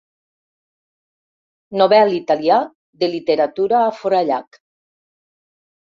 Nobel 1.83 2.17
italià 2.21 2.59
de 3.05 3.13
literatura 3.15 3.85
a 3.93 3.97
Forallac. 4.03 4.63